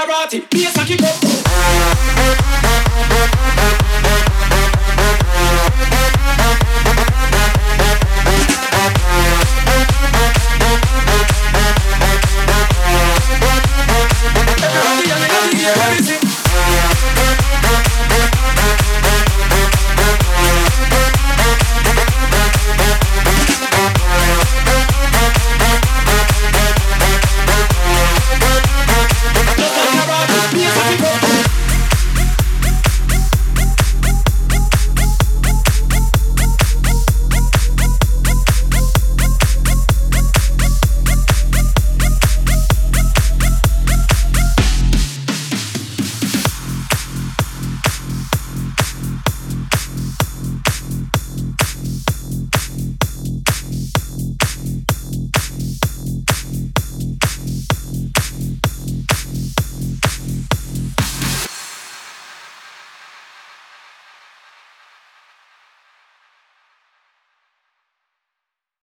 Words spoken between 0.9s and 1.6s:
up.